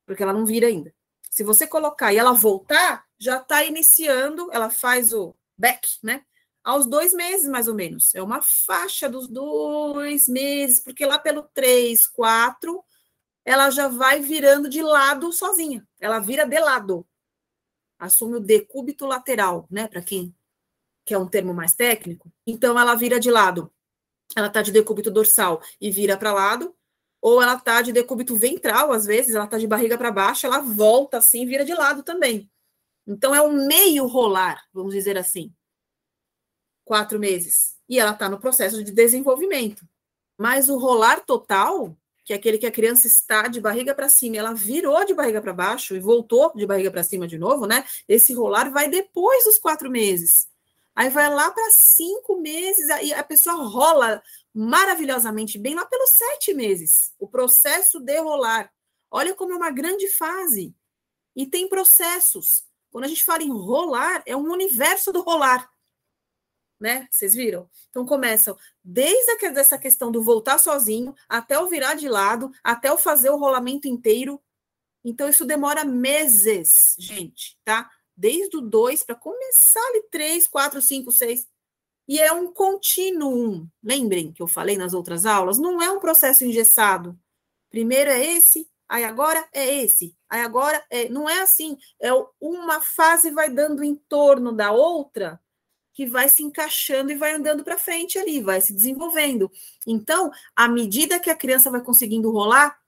porque 0.07 0.23
ela 0.23 0.33
não 0.33 0.47
vira 0.47 0.69
ainda. 0.69 0.95
Se 1.29 1.43
você 1.43 1.67
colocar 1.67 2.13
e 2.13 2.17
ela 2.17 2.33
voltar, 2.33 3.09
já 3.19 3.39
está 3.39 3.65
iniciando, 3.65 4.53
ela 4.53 4.71
faz 4.71 5.13
o 5.13 5.35
back, 5.59 5.99
né? 6.01 6.25
Aos 6.63 6.87
dois 6.87 7.15
meses, 7.15 7.49
mais 7.49 7.69
ou 7.69 7.75
menos. 7.75 8.15
É 8.15 8.23
uma 8.23 8.43
faixa 8.43 9.09
dos 9.09 9.29
dois 9.29 10.29
meses, 10.29 10.81
porque 10.81 11.07
lá 11.07 11.19
pelo 11.19 11.43
três, 11.55 12.07
quatro, 12.07 12.85
ela 13.45 13.71
já 13.71 13.89
vai 13.89 14.21
virando 14.21 14.69
de 14.69 14.83
lado 14.83 15.33
sozinha. 15.33 15.87
Ela 15.99 16.21
vira 16.21 16.45
de 16.45 16.59
lado. 16.59 17.07
Assume 17.99 18.37
o 18.37 18.41
decúbito 18.41 19.07
lateral, 19.07 19.67
né? 19.71 19.89
Para 19.89 20.03
quem 20.03 20.35
quer 21.05 21.19
um 21.19 21.27
termo 21.27 21.55
mais 21.55 21.75
técnico. 21.75 22.33
Então, 22.47 22.79
ela 22.79 22.95
vira 22.95 23.19
de 23.19 23.31
lado 23.31 23.73
ela 24.37 24.47
está 24.47 24.63
de 24.63 24.73
decúbito 24.73 25.11
dorsal 25.11 25.61
e 25.81 25.91
vira 25.91 26.17
para 26.17 26.33
lado, 26.33 26.75
ou 27.21 27.43
ela 27.43 27.55
está 27.55 27.83
de 27.83 27.93
decúbito 27.93 28.37
ventral, 28.37 28.93
às 28.93 29.05
vezes, 29.05 29.35
ela 29.35 29.45
está 29.45 29.59
de 29.59 29.67
barriga 29.67 29.99
para 29.99 30.11
baixo, 30.11 30.47
ela 30.47 30.61
volta 30.61 31.19
assim, 31.19 31.47
vira 31.47 31.65
de 31.65 31.75
lado 31.75 32.03
também. 32.03 32.51
Então, 33.07 33.35
é 33.35 33.43
um 33.43 33.67
meio 33.67 34.07
rolar, 34.07 34.63
vamos 34.73 34.95
dizer 34.95 35.19
assim. 35.19 35.53
Quatro 36.91 37.21
meses. 37.21 37.77
E 37.89 38.01
ela 38.01 38.11
está 38.11 38.29
no 38.29 38.41
processo 38.41 38.83
de 38.83 38.91
desenvolvimento. 38.91 39.87
Mas 40.37 40.69
o 40.69 40.77
rolar 40.77 41.25
total, 41.25 41.97
que 42.25 42.33
é 42.33 42.37
aquele 42.37 42.59
que 42.59 42.67
a 42.67 42.71
criança 42.73 43.07
está 43.07 43.47
de 43.47 43.61
barriga 43.61 43.95
para 43.95 44.09
cima, 44.09 44.39
ela 44.39 44.53
virou 44.53 45.05
de 45.05 45.15
barriga 45.15 45.41
para 45.41 45.53
baixo 45.53 45.95
e 45.95 46.01
voltou 46.01 46.53
de 46.53 46.67
barriga 46.67 46.91
para 46.91 47.05
cima 47.05 47.29
de 47.29 47.39
novo, 47.39 47.65
né? 47.65 47.87
Esse 48.09 48.33
rolar 48.33 48.73
vai 48.73 48.89
depois 48.89 49.45
dos 49.45 49.57
quatro 49.57 49.89
meses. 49.89 50.49
Aí 50.93 51.09
vai 51.11 51.33
lá 51.33 51.53
para 51.53 51.71
cinco 51.71 52.41
meses, 52.41 52.91
aí 52.91 53.15
a 53.15 53.23
pessoa 53.23 53.69
rola 53.69 54.21
maravilhosamente 54.53 55.61
bem 55.61 55.77
lá 55.77 55.87
pelos 55.87 56.11
sete 56.11 56.53
meses. 56.53 57.15
O 57.21 57.29
processo 57.29 58.01
de 58.01 58.19
rolar. 58.19 58.69
Olha 59.09 59.33
como 59.33 59.53
é 59.53 59.57
uma 59.57 59.71
grande 59.71 60.09
fase. 60.09 60.75
E 61.37 61.47
tem 61.47 61.69
processos. 61.69 62.65
Quando 62.91 63.05
a 63.05 63.09
gente 63.09 63.25
fala 63.25 63.45
em 63.45 63.53
rolar, 63.53 64.25
é 64.27 64.37
um 64.37 64.51
universo 64.51 65.13
do 65.13 65.23
rolar. 65.23 65.71
Né? 66.81 67.07
Vocês 67.11 67.35
viram? 67.35 67.69
Então 67.91 68.07
começam 68.07 68.57
desde 68.83 69.45
essa 69.59 69.77
questão 69.77 70.11
do 70.11 70.23
voltar 70.23 70.59
sozinho, 70.59 71.15
até 71.29 71.59
o 71.59 71.69
virar 71.69 71.95
de 71.95 72.09
lado, 72.09 72.51
até 72.65 72.91
o 72.91 72.97
fazer 72.97 73.29
o 73.29 73.37
rolamento 73.37 73.87
inteiro. 73.87 74.41
Então 75.05 75.29
isso 75.29 75.45
demora 75.45 75.85
meses, 75.85 76.97
gente, 76.99 77.59
tá? 77.65 77.91
desde 78.21 78.59
o 78.59 78.61
2 78.61 79.03
para 79.03 79.15
começar 79.15 79.81
ali 79.89 80.03
3, 80.11 80.47
4, 80.47 80.83
5, 80.83 81.11
6. 81.11 81.49
E 82.07 82.21
é 82.21 82.31
um 82.31 82.53
contínuo. 82.53 83.67
Lembrem 83.83 84.31
que 84.31 84.43
eu 84.43 84.47
falei 84.47 84.77
nas 84.77 84.93
outras 84.93 85.25
aulas, 85.25 85.59
não 85.59 85.81
é 85.81 85.91
um 85.91 85.99
processo 85.99 86.45
engessado. 86.45 87.19
Primeiro 87.71 88.11
é 88.11 88.23
esse, 88.35 88.69
aí 88.87 89.05
agora 89.05 89.49
é 89.55 89.83
esse, 89.83 90.15
aí 90.29 90.43
agora 90.43 90.85
é. 90.91 91.09
Não 91.09 91.31
é 91.31 91.41
assim. 91.41 91.79
É 91.99 92.11
uma 92.39 92.83
fase 92.83 93.31
vai 93.31 93.49
dando 93.49 93.83
em 93.83 93.95
torno 93.95 94.53
da 94.53 94.71
outra 94.71 95.41
que 95.93 96.07
vai 96.07 96.29
se 96.29 96.43
encaixando 96.43 97.11
e 97.11 97.17
vai 97.17 97.33
andando 97.33 97.65
para 97.65 97.79
frente 97.79 98.19
ali, 98.19 98.41
vai 98.41 98.61
se 98.61 98.73
desenvolvendo. 98.73 99.51
Então, 99.87 100.31
à 100.55 100.69
medida 100.69 101.19
que 101.19 101.31
a 101.31 101.37
criança 101.37 101.71
vai 101.71 101.81
conseguindo 101.81 102.31
rolar 102.31 102.79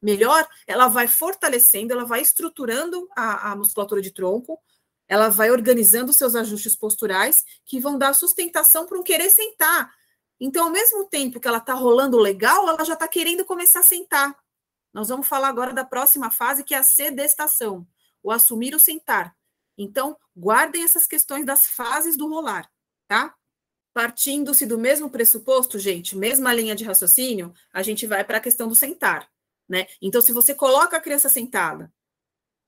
melhor, 0.00 0.46
ela 0.66 0.88
vai 0.88 1.08
fortalecendo, 1.08 1.92
ela 1.92 2.04
vai 2.04 2.20
estruturando 2.20 3.08
a, 3.16 3.52
a 3.52 3.56
musculatura 3.56 4.00
de 4.00 4.10
tronco, 4.10 4.60
ela 5.08 5.28
vai 5.28 5.50
organizando 5.50 6.12
seus 6.12 6.34
ajustes 6.34 6.74
posturais 6.74 7.44
que 7.64 7.78
vão 7.78 7.96
dar 7.96 8.14
sustentação 8.14 8.86
para 8.86 8.98
um 8.98 9.02
querer 9.02 9.30
sentar. 9.30 9.92
Então, 10.38 10.64
ao 10.64 10.70
mesmo 10.70 11.04
tempo 11.04 11.40
que 11.40 11.48
ela 11.48 11.58
está 11.58 11.74
rolando 11.74 12.18
legal, 12.18 12.68
ela 12.68 12.84
já 12.84 12.94
está 12.94 13.08
querendo 13.08 13.44
começar 13.44 13.80
a 13.80 13.84
sentar. 13.84 14.36
Nós 14.92 15.08
vamos 15.08 15.26
falar 15.26 15.48
agora 15.48 15.72
da 15.72 15.84
próxima 15.84 16.30
fase, 16.30 16.64
que 16.64 16.74
é 16.74 16.78
a 16.78 16.82
sedestação, 16.82 17.86
o 18.22 18.30
assumir 18.30 18.74
o 18.74 18.80
sentar. 18.80 19.34
Então, 19.76 20.16
guardem 20.36 20.82
essas 20.82 21.06
questões 21.06 21.44
das 21.44 21.66
fases 21.66 22.16
do 22.16 22.28
rolar, 22.28 22.70
tá? 23.06 23.34
Partindo-se 23.92 24.66
do 24.66 24.78
mesmo 24.78 25.10
pressuposto, 25.10 25.78
gente, 25.78 26.16
mesma 26.16 26.52
linha 26.52 26.74
de 26.74 26.84
raciocínio, 26.84 27.52
a 27.72 27.82
gente 27.82 28.06
vai 28.06 28.24
para 28.24 28.38
a 28.38 28.40
questão 28.40 28.68
do 28.68 28.74
sentar, 28.74 29.30
né? 29.68 29.86
Então, 30.00 30.20
se 30.20 30.32
você 30.32 30.54
coloca 30.54 30.96
a 30.96 31.00
criança 31.00 31.28
sentada 31.28 31.92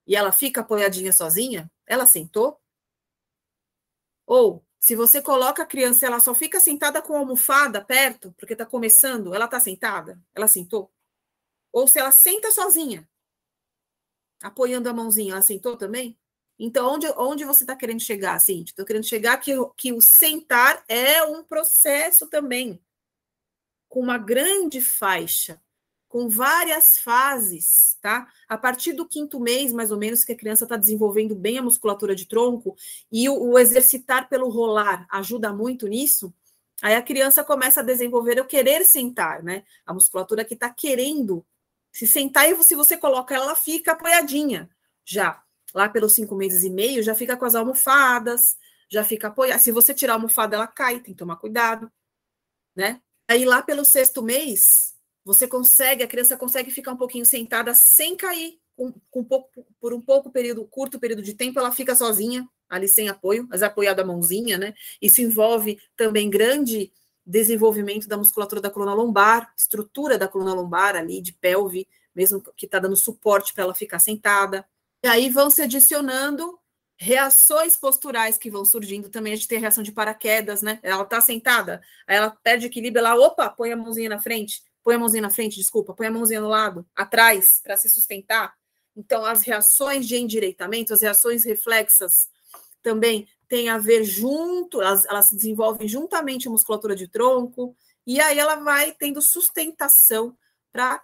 e 0.06 0.16
ela 0.16 0.32
fica 0.32 0.60
apoiadinha 0.60 1.12
sozinha, 1.12 1.70
ela 1.86 2.06
sentou? 2.06 2.60
Ou, 4.26 4.64
se 4.78 4.94
você 4.94 5.20
coloca 5.20 5.62
a 5.62 5.66
criança 5.66 6.06
ela 6.06 6.20
só 6.20 6.34
fica 6.34 6.60
sentada 6.60 7.02
com 7.02 7.14
a 7.14 7.18
almofada 7.18 7.84
perto, 7.84 8.32
porque 8.38 8.52
está 8.52 8.64
começando, 8.64 9.34
ela 9.34 9.46
está 9.46 9.58
sentada? 9.58 10.20
Ela 10.34 10.46
sentou? 10.46 10.92
Ou 11.72 11.88
se 11.88 11.98
ela 11.98 12.12
senta 12.12 12.50
sozinha, 12.50 13.08
apoiando 14.42 14.88
a 14.88 14.92
mãozinha, 14.92 15.32
ela 15.32 15.42
sentou 15.42 15.76
também? 15.76 16.18
Então, 16.58 16.94
onde, 16.94 17.06
onde 17.16 17.44
você 17.44 17.62
está 17.64 17.76
querendo 17.76 18.00
chegar, 18.00 18.38
Cintia? 18.40 18.72
Estou 18.72 18.84
querendo 18.84 19.04
chegar 19.04 19.36
que, 19.38 19.52
que 19.76 19.92
o 19.92 20.00
sentar 20.00 20.82
é 20.88 21.22
um 21.22 21.44
processo 21.44 22.26
também, 22.26 22.80
com 23.88 24.00
uma 24.00 24.18
grande 24.18 24.80
faixa 24.80 25.60
com 26.08 26.28
várias 26.28 26.98
fases, 26.98 27.98
tá? 28.00 28.26
A 28.48 28.56
partir 28.56 28.94
do 28.94 29.06
quinto 29.06 29.38
mês, 29.38 29.72
mais 29.72 29.92
ou 29.92 29.98
menos, 29.98 30.24
que 30.24 30.32
a 30.32 30.36
criança 30.36 30.64
está 30.64 30.76
desenvolvendo 30.76 31.34
bem 31.34 31.58
a 31.58 31.62
musculatura 31.62 32.14
de 32.14 32.26
tronco, 32.26 32.74
e 33.12 33.28
o, 33.28 33.38
o, 33.38 33.58
exercitar 33.58 34.28
pelo 34.28 34.48
rolar 34.48 35.06
ajuda 35.10 35.52
muito 35.52 35.86
nisso, 35.86 36.32
aí 36.80 36.94
a 36.94 37.02
criança 37.02 37.44
começa 37.44 37.80
a 37.80 37.84
desenvolver 37.84 38.40
o 38.40 38.46
querer 38.46 38.84
sentar, 38.84 39.42
né? 39.42 39.64
A 39.84 39.92
musculatura 39.92 40.44
que 40.44 40.54
está 40.54 40.70
querendo 40.70 41.44
se 41.92 42.06
sentar, 42.06 42.50
e 42.50 42.64
se 42.64 42.74
você 42.74 42.96
coloca 42.96 43.34
ela, 43.34 43.44
ela 43.46 43.54
fica 43.54 43.92
apoiadinha 43.92 44.68
já. 45.04 45.42
Lá 45.75 45.88
pelos 45.88 46.14
cinco 46.14 46.34
meses 46.34 46.62
e 46.62 46.70
meio, 46.70 47.02
já 47.02 47.14
fica 47.14 47.37
com 47.37 47.44
as 47.44 47.54
almofadas, 47.54 48.56
já 48.90 49.04
fica 49.04 49.28
apoiada. 49.28 49.58
Se 49.60 49.70
você 49.70 49.92
tirar 49.92 50.14
a 50.14 50.16
almofada, 50.16 50.56
ela 50.56 50.66
cai, 50.66 51.00
tem 51.00 51.12
que 51.12 51.18
tomar 51.18 51.37
cuidado, 51.37 51.90
né? 52.75 53.00
Aí 53.28 53.44
lá 53.44 53.62
pelo 53.62 53.84
sexto 53.84 54.22
mês, 54.22 54.94
você 55.25 55.46
consegue, 55.46 56.02
a 56.02 56.08
criança 56.08 56.37
consegue 56.37 56.70
ficar 56.70 56.92
um 56.92 56.96
pouquinho 56.96 57.26
sentada 57.26 57.75
sem 57.75 58.16
cair, 58.16 58.58
com, 58.75 58.94
com 59.10 59.25
pouco, 59.25 59.66
por 59.80 59.92
um 59.92 60.00
pouco 60.00 60.30
período, 60.30 60.64
curto 60.64 60.98
período 60.98 61.20
de 61.20 61.34
tempo, 61.34 61.58
ela 61.58 61.72
fica 61.72 61.94
sozinha, 61.94 62.48
ali 62.68 62.88
sem 62.88 63.08
apoio, 63.08 63.46
mas 63.50 63.62
apoiada 63.62 64.02
a 64.02 64.06
mãozinha, 64.06 64.56
né? 64.56 64.75
Isso 65.02 65.20
envolve 65.20 65.78
também 65.96 66.30
grande 66.30 66.92
desenvolvimento 67.26 68.08
da 68.08 68.16
musculatura 68.16 68.60
da 68.60 68.70
coluna 68.70 68.94
lombar, 68.94 69.52
estrutura 69.56 70.16
da 70.16 70.28
coluna 70.28 70.54
lombar 70.54 70.96
ali, 70.96 71.20
de 71.20 71.32
pelve, 71.32 71.87
mesmo 72.14 72.40
que 72.56 72.64
está 72.64 72.78
dando 72.78 72.96
suporte 72.96 73.52
para 73.52 73.64
ela 73.64 73.75
ficar 73.75 73.98
sentada. 73.98 74.66
Aí 75.08 75.30
vão 75.30 75.50
se 75.50 75.62
adicionando 75.62 76.58
reações 76.96 77.76
posturais 77.76 78.36
que 78.36 78.50
vão 78.50 78.64
surgindo 78.64 79.08
também. 79.08 79.32
A 79.32 79.36
gente 79.36 79.48
tem 79.48 79.58
a 79.58 79.60
reação 79.60 79.84
de 79.84 79.92
paraquedas, 79.92 80.62
né? 80.62 80.80
Ela 80.82 81.04
está 81.04 81.20
sentada, 81.20 81.80
aí 82.06 82.16
ela 82.16 82.30
perde 82.30 82.66
equilíbrio, 82.66 82.98
ela, 82.98 83.14
opa, 83.14 83.48
põe 83.48 83.72
a 83.72 83.76
mãozinha 83.76 84.08
na 84.08 84.20
frente, 84.20 84.62
põe 84.82 84.96
a 84.96 84.98
mãozinha 84.98 85.22
na 85.22 85.30
frente, 85.30 85.56
desculpa, 85.56 85.94
põe 85.94 86.08
a 86.08 86.10
mãozinha 86.10 86.40
no 86.40 86.48
lado, 86.48 86.84
atrás, 86.94 87.60
para 87.62 87.76
se 87.76 87.88
sustentar. 87.88 88.52
Então, 88.96 89.24
as 89.24 89.42
reações 89.42 90.08
de 90.08 90.16
endireitamento, 90.16 90.92
as 90.92 91.00
reações 91.00 91.44
reflexas 91.44 92.28
também 92.82 93.28
têm 93.48 93.68
a 93.68 93.78
ver 93.78 94.02
junto, 94.02 94.82
elas, 94.82 95.04
elas 95.04 95.26
se 95.26 95.36
desenvolvem 95.36 95.86
juntamente 95.86 96.48
a 96.48 96.50
musculatura 96.50 96.96
de 96.96 97.06
tronco, 97.06 97.76
e 98.04 98.20
aí 98.20 98.38
ela 98.38 98.56
vai 98.56 98.92
tendo 98.92 99.22
sustentação 99.22 100.36
para 100.72 101.00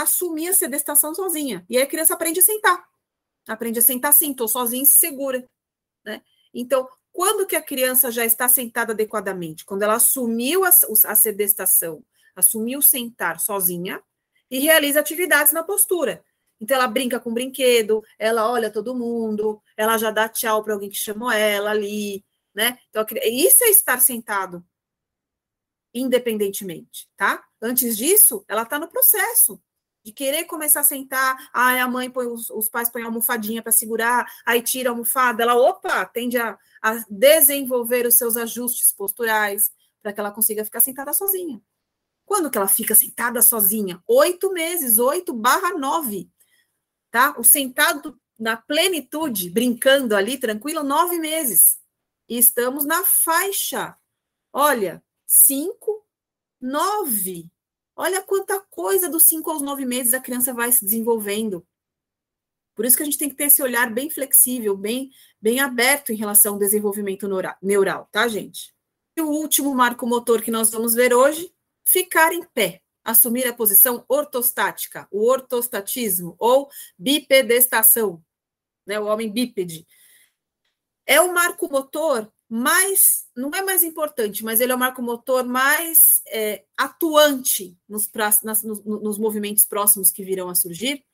assumir 0.00 0.48
a 0.48 0.54
sedestação 0.54 1.14
sozinha. 1.14 1.64
E 1.68 1.76
aí 1.76 1.82
a 1.82 1.86
criança 1.86 2.14
aprende 2.14 2.40
a 2.40 2.42
sentar. 2.42 2.89
Aprende 3.50 3.80
a 3.80 3.82
sentar 3.82 4.10
assim, 4.10 4.30
estou 4.30 4.46
sozinha 4.46 4.84
e 4.84 4.86
se 4.86 4.96
segura. 4.96 5.44
Né? 6.04 6.22
Então, 6.54 6.88
quando 7.10 7.46
que 7.46 7.56
a 7.56 7.62
criança 7.62 8.10
já 8.10 8.24
está 8.24 8.48
sentada 8.48 8.92
adequadamente? 8.92 9.64
Quando 9.64 9.82
ela 9.82 9.94
assumiu 9.94 10.64
a, 10.64 10.68
a 10.68 11.14
sedestação, 11.16 12.04
assumiu 12.36 12.80
sentar 12.80 13.40
sozinha 13.40 14.00
e 14.48 14.60
realiza 14.60 15.00
atividades 15.00 15.52
na 15.52 15.64
postura. 15.64 16.24
Então, 16.60 16.76
ela 16.76 16.86
brinca 16.86 17.18
com 17.18 17.30
o 17.30 17.34
brinquedo, 17.34 18.04
ela 18.16 18.48
olha 18.48 18.70
todo 18.70 18.94
mundo, 18.94 19.60
ela 19.76 19.98
já 19.98 20.12
dá 20.12 20.28
tchau 20.28 20.62
para 20.62 20.74
alguém 20.74 20.88
que 20.88 20.96
chamou 20.96 21.32
ela 21.32 21.70
ali, 21.70 22.24
né? 22.54 22.78
Então, 22.90 23.04
isso 23.24 23.64
é 23.64 23.70
estar 23.70 24.00
sentado 24.00 24.64
independentemente, 25.92 27.08
tá? 27.16 27.44
Antes 27.60 27.96
disso, 27.96 28.44
ela 28.46 28.62
está 28.62 28.78
no 28.78 28.88
processo. 28.88 29.60
De 30.04 30.12
querer 30.12 30.44
começar 30.44 30.80
a 30.80 30.84
sentar, 30.84 31.50
aí 31.52 31.78
a 31.78 31.88
mãe 31.88 32.10
põe, 32.10 32.26
os, 32.26 32.48
os 32.50 32.68
pais 32.68 32.88
põem 32.88 33.02
a 33.02 33.06
almofadinha 33.06 33.62
para 33.62 33.72
segurar, 33.72 34.26
aí 34.46 34.62
tira 34.62 34.90
a 34.90 34.92
almofada, 34.92 35.42
ela, 35.42 35.54
opa, 35.54 36.04
tende 36.06 36.38
a, 36.38 36.58
a 36.80 37.04
desenvolver 37.08 38.06
os 38.06 38.14
seus 38.14 38.36
ajustes 38.36 38.92
posturais 38.92 39.70
para 40.02 40.12
que 40.12 40.20
ela 40.20 40.30
consiga 40.30 40.64
ficar 40.64 40.80
sentada 40.80 41.12
sozinha. 41.12 41.60
Quando 42.24 42.50
que 42.50 42.56
ela 42.56 42.68
fica 42.68 42.94
sentada 42.94 43.42
sozinha? 43.42 44.02
Oito 44.06 44.52
meses, 44.52 44.98
oito 44.98 45.34
barra 45.34 45.76
nove, 45.76 46.30
tá? 47.10 47.34
O 47.36 47.44
sentado 47.44 48.18
na 48.38 48.56
plenitude, 48.56 49.50
brincando 49.50 50.16
ali, 50.16 50.38
tranquilo, 50.38 50.82
nove 50.82 51.18
meses. 51.18 51.78
E 52.28 52.38
estamos 52.38 52.86
na 52.86 53.04
faixa, 53.04 53.96
olha, 54.52 55.02
cinco, 55.26 56.06
nove, 56.60 57.50
Olha 58.02 58.22
quanta 58.22 58.58
coisa 58.58 59.10
dos 59.10 59.24
5 59.24 59.50
aos 59.50 59.60
9 59.60 59.84
meses 59.84 60.14
a 60.14 60.20
criança 60.20 60.54
vai 60.54 60.72
se 60.72 60.82
desenvolvendo. 60.82 61.66
Por 62.74 62.86
isso 62.86 62.96
que 62.96 63.02
a 63.02 63.04
gente 63.04 63.18
tem 63.18 63.28
que 63.28 63.34
ter 63.34 63.44
esse 63.44 63.62
olhar 63.62 63.92
bem 63.92 64.08
flexível, 64.08 64.74
bem, 64.74 65.10
bem 65.38 65.60
aberto 65.60 66.10
em 66.10 66.16
relação 66.16 66.54
ao 66.54 66.58
desenvolvimento 66.58 67.28
neural, 67.60 68.08
tá, 68.10 68.26
gente? 68.26 68.74
E 69.14 69.20
o 69.20 69.28
último 69.28 69.74
marco 69.74 70.06
motor 70.06 70.40
que 70.40 70.50
nós 70.50 70.70
vamos 70.70 70.94
ver 70.94 71.12
hoje, 71.12 71.54
ficar 71.84 72.32
em 72.32 72.42
pé, 72.42 72.80
assumir 73.04 73.46
a 73.46 73.52
posição 73.52 74.02
ortostática, 74.08 75.06
o 75.10 75.28
ortostatismo 75.28 76.34
ou 76.38 76.70
bipedestação, 76.98 78.24
né, 78.86 78.98
o 78.98 79.04
homem 79.04 79.30
bípede. 79.30 79.86
É 81.04 81.20
o 81.20 81.34
marco 81.34 81.70
motor 81.70 82.32
mais, 82.50 83.26
não 83.36 83.50
é 83.54 83.62
mais 83.62 83.84
importante, 83.84 84.44
mas 84.44 84.60
ele 84.60 84.72
é 84.72 84.74
o 84.74 84.78
marco 84.78 85.00
motor 85.00 85.44
mais 85.44 86.20
é, 86.26 86.64
atuante 86.76 87.78
nos, 87.88 88.10
nas, 88.42 88.64
nos, 88.64 88.84
nos, 88.84 89.18
movimentos 89.18 89.64
próximos 89.64 90.10
que 90.10 90.24
virão 90.24 90.48
a 90.48 90.54
surgir, 90.56 91.04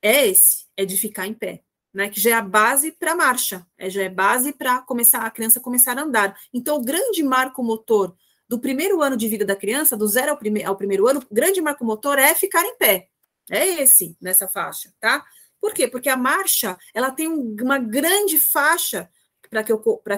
é 0.00 0.26
esse, 0.26 0.64
é 0.74 0.86
de 0.86 0.96
ficar 0.96 1.26
em 1.26 1.34
pé, 1.34 1.62
né? 1.92 2.08
Que 2.08 2.18
já 2.18 2.30
é 2.30 2.32
a 2.32 2.40
base 2.40 2.90
para 2.90 3.12
a 3.12 3.14
marcha, 3.14 3.66
é, 3.76 3.90
já 3.90 4.02
é 4.02 4.08
base 4.08 4.50
para 4.54 4.80
começar 4.80 5.26
a 5.26 5.30
criança 5.30 5.60
começar 5.60 5.98
a 5.98 6.02
andar. 6.02 6.34
Então, 6.54 6.78
o 6.78 6.84
grande 6.84 7.22
marco 7.22 7.62
motor 7.62 8.16
do 8.48 8.58
primeiro 8.58 9.02
ano 9.02 9.16
de 9.16 9.28
vida 9.28 9.44
da 9.44 9.56
criança, 9.56 9.94
do 9.94 10.08
zero 10.08 10.30
ao, 10.30 10.38
prime 10.38 10.64
ao 10.64 10.76
primeiro 10.76 11.06
ano, 11.06 11.20
o 11.20 11.34
grande 11.34 11.60
marco 11.60 11.84
motor 11.84 12.18
é 12.18 12.34
ficar 12.34 12.64
em 12.64 12.78
pé. 12.78 13.10
É 13.50 13.82
esse, 13.82 14.16
nessa 14.20 14.48
faixa, 14.48 14.90
tá? 14.98 15.22
Por 15.60 15.74
quê? 15.74 15.86
Porque 15.86 16.08
a 16.08 16.16
marcha, 16.16 16.78
ela 16.94 17.10
tem 17.10 17.28
um, 17.28 17.54
uma 17.60 17.78
grande 17.78 18.38
faixa 18.38 19.10
para 19.50 19.62
que, 19.62 19.72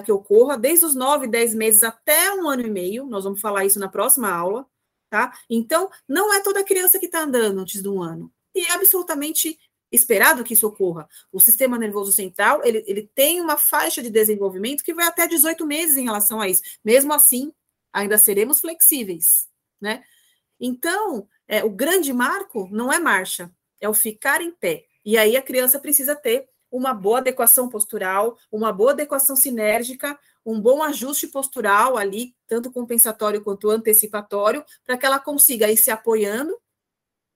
que 0.05 0.11
ocorra, 0.11 0.57
desde 0.57 0.85
os 0.85 0.95
9, 0.95 1.27
10 1.27 1.53
meses 1.55 1.83
até 1.83 2.33
um 2.33 2.49
ano 2.49 2.65
e 2.65 2.69
meio, 2.69 3.05
nós 3.05 3.23
vamos 3.23 3.41
falar 3.41 3.65
isso 3.65 3.79
na 3.79 3.87
próxima 3.89 4.29
aula, 4.31 4.65
tá? 5.09 5.37
Então, 5.49 5.89
não 6.07 6.33
é 6.33 6.41
toda 6.41 6.63
criança 6.63 6.99
que 6.99 7.05
está 7.05 7.21
andando 7.21 7.59
antes 7.59 7.81
de 7.81 7.89
um 7.89 8.01
ano. 8.01 8.31
E 8.55 8.61
é 8.61 8.71
absolutamente 8.71 9.57
esperado 9.91 10.43
que 10.43 10.53
isso 10.53 10.67
ocorra. 10.67 11.07
O 11.31 11.39
sistema 11.39 11.77
nervoso 11.77 12.11
central, 12.11 12.61
ele, 12.63 12.83
ele 12.87 13.09
tem 13.13 13.41
uma 13.41 13.57
faixa 13.57 14.01
de 14.01 14.09
desenvolvimento 14.09 14.83
que 14.83 14.93
vai 14.93 15.07
até 15.07 15.27
18 15.27 15.65
meses 15.65 15.97
em 15.97 16.03
relação 16.03 16.39
a 16.39 16.47
isso. 16.47 16.61
Mesmo 16.83 17.13
assim, 17.13 17.51
ainda 17.91 18.17
seremos 18.17 18.59
flexíveis, 18.59 19.47
né? 19.81 20.03
Então, 20.59 21.27
é, 21.47 21.63
o 21.63 21.69
grande 21.69 22.13
marco 22.13 22.67
não 22.71 22.91
é 22.91 22.99
marcha, 22.99 23.51
é 23.79 23.87
o 23.87 23.93
ficar 23.93 24.41
em 24.41 24.51
pé. 24.51 24.85
E 25.05 25.17
aí 25.17 25.37
a 25.37 25.41
criança 25.41 25.79
precisa 25.79 26.15
ter 26.15 26.47
uma 26.71 26.93
boa 26.93 27.19
adequação 27.19 27.67
postural, 27.67 28.37
uma 28.51 28.71
boa 28.71 28.91
adequação 28.91 29.35
sinérgica, 29.35 30.17
um 30.45 30.59
bom 30.59 30.81
ajuste 30.81 31.27
postural 31.27 31.97
ali, 31.97 32.35
tanto 32.47 32.71
compensatório 32.71 33.43
quanto 33.43 33.69
antecipatório, 33.69 34.63
para 34.85 34.97
que 34.97 35.05
ela 35.05 35.19
consiga 35.19 35.71
ir 35.71 35.77
se 35.77 35.91
apoiando, 35.91 36.57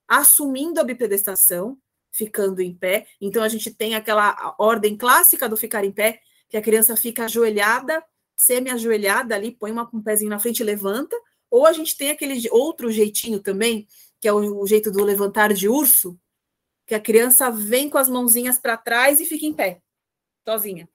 assumindo 0.08 0.80
a 0.80 0.84
bipedestação, 0.84 1.78
ficando 2.12 2.62
em 2.62 2.74
pé. 2.74 3.08
Então, 3.20 3.44
a 3.44 3.48
gente 3.48 3.74
tem 3.74 3.96
aquela 3.96 4.56
ordem 4.60 4.96
clássica 4.96 5.50
do 5.50 5.58
ficar 5.58 5.84
em 5.84 5.92
pé, 5.92 6.20
que 6.48 6.58
a 6.58 6.62
criança 6.62 6.96
fica 6.96 7.26
ajoelhada, 7.26 8.04
semi-ajoelhada 8.38 9.36
ali, 9.36 9.52
põe 9.52 9.72
uma, 9.72 9.90
um 9.94 10.02
pezinho 10.02 10.30
na 10.30 10.40
frente 10.40 10.60
e 10.60 10.64
levanta, 10.64 11.16
ou 11.50 11.66
a 11.66 11.74
gente 11.74 11.98
tem 11.98 12.12
aquele 12.12 12.48
outro 12.52 12.92
jeitinho 12.92 13.40
também, 13.40 13.88
que 14.20 14.28
é 14.28 14.34
o, 14.34 14.62
o 14.62 14.68
jeito 14.68 14.92
do 14.92 15.04
levantar 15.04 15.54
de 15.54 15.68
urso, 15.68 16.18
que 16.86 16.96
a 16.96 17.00
criança 17.00 17.50
vem 17.50 17.90
com 17.90 17.98
as 17.98 18.10
mãozinhas 18.10 18.58
para 18.58 18.78
trás 18.78 19.20
e 19.20 19.26
fica 19.26 19.46
em 19.46 19.54
pé, 19.54 19.82
sozinha. 20.48 20.88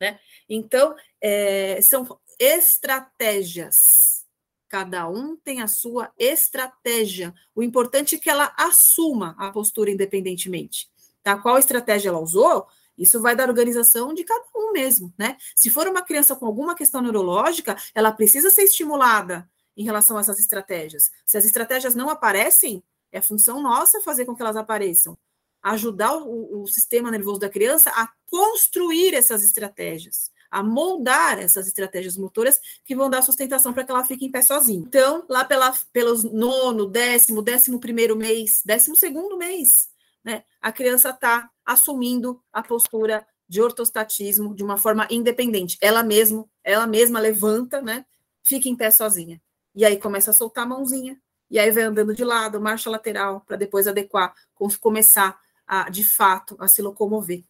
Né? 0.00 0.18
Então, 0.48 0.94
é, 1.20 1.80
são 1.82 2.18
estratégias. 2.38 4.26
Cada 4.68 5.08
um 5.08 5.36
tem 5.36 5.62
a 5.62 5.66
sua 5.66 6.12
estratégia. 6.18 7.34
O 7.54 7.62
importante 7.62 8.16
é 8.16 8.18
que 8.18 8.28
ela 8.28 8.54
assuma 8.56 9.34
a 9.38 9.50
postura 9.50 9.90
independentemente. 9.90 10.88
Tá? 11.22 11.36
Qual 11.38 11.58
estratégia 11.58 12.10
ela 12.10 12.20
usou? 12.20 12.66
Isso 12.96 13.20
vai 13.22 13.34
da 13.34 13.44
organização 13.44 14.12
de 14.12 14.24
cada 14.24 14.44
um 14.54 14.72
mesmo, 14.72 15.14
né? 15.16 15.36
Se 15.54 15.70
for 15.70 15.86
uma 15.86 16.02
criança 16.02 16.34
com 16.34 16.44
alguma 16.44 16.74
questão 16.74 17.00
neurológica, 17.00 17.76
ela 17.94 18.10
precisa 18.10 18.50
ser 18.50 18.62
estimulada 18.62 19.48
em 19.76 19.84
relação 19.84 20.16
a 20.16 20.20
essas 20.20 20.40
estratégias. 20.40 21.10
Se 21.24 21.38
as 21.38 21.44
estratégias 21.44 21.94
não 21.94 22.10
aparecem, 22.10 22.82
é 23.12 23.20
função 23.20 23.62
nossa 23.62 24.00
fazer 24.00 24.24
com 24.24 24.34
que 24.34 24.42
elas 24.42 24.56
apareçam. 24.56 25.16
Ajudar 25.62 26.16
o, 26.16 26.62
o 26.62 26.66
sistema 26.66 27.10
nervoso 27.10 27.40
da 27.40 27.48
criança 27.48 27.90
a 27.90 28.08
construir 28.26 29.14
essas 29.14 29.42
estratégias, 29.42 30.30
a 30.50 30.62
moldar 30.62 31.38
essas 31.38 31.66
estratégias 31.66 32.16
motoras 32.16 32.60
que 32.84 32.94
vão 32.94 33.10
dar 33.10 33.22
sustentação 33.22 33.72
para 33.72 33.84
que 33.84 33.90
ela 33.90 34.04
fique 34.04 34.24
em 34.24 34.30
pé 34.30 34.42
sozinha. 34.42 34.84
Então, 34.86 35.24
lá 35.28 35.44
pela, 35.44 35.74
pelos 35.92 36.24
nono, 36.24 36.86
décimo, 36.86 37.42
décimo 37.42 37.80
primeiro 37.80 38.16
mês, 38.16 38.62
décimo 38.64 38.96
segundo 38.96 39.36
mês, 39.36 39.88
né, 40.24 40.44
a 40.60 40.72
criança 40.72 41.10
está 41.10 41.50
assumindo 41.64 42.42
a 42.52 42.62
postura 42.62 43.26
de 43.48 43.62
ortostatismo 43.62 44.54
de 44.54 44.62
uma 44.62 44.76
forma 44.76 45.06
independente. 45.10 45.78
Ela 45.80 46.02
mesma, 46.02 46.44
ela 46.62 46.86
mesma 46.86 47.18
levanta, 47.18 47.80
né, 47.80 48.04
fica 48.44 48.68
em 48.68 48.76
pé 48.76 48.90
sozinha. 48.90 49.40
E 49.74 49.84
aí 49.84 49.96
começa 49.96 50.30
a 50.30 50.34
soltar 50.34 50.64
a 50.64 50.66
mãozinha, 50.66 51.20
e 51.50 51.58
aí 51.58 51.70
vai 51.70 51.84
andando 51.84 52.14
de 52.14 52.24
lado, 52.24 52.60
marcha 52.60 52.90
lateral, 52.90 53.40
para 53.40 53.56
depois 53.56 53.86
adequar, 53.86 54.34
começar 54.80 55.40
a, 55.66 55.88
de 55.88 56.04
fato, 56.04 56.56
a 56.58 56.68
se 56.68 56.82
locomover, 56.82 57.44